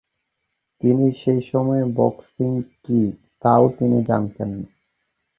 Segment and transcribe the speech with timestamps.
[0.81, 2.51] তিনি সেই সময়ে বক্সিং
[2.83, 3.01] কী
[3.41, 4.67] তাও তিনি জানতেন না।